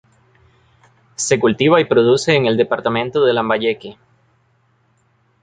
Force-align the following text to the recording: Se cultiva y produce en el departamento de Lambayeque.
Se 1.15 1.39
cultiva 1.39 1.79
y 1.79 1.85
produce 1.85 2.33
en 2.33 2.47
el 2.47 2.57
departamento 2.57 3.23
de 3.23 3.33
Lambayeque. 3.33 3.97